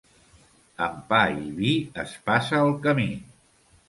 Amb 0.85 1.03
pa 1.11 1.19
i 1.41 1.51
vi 1.59 1.73
es 2.05 2.15
passa 2.31 2.63
el 2.69 2.73
camí. 2.87 3.07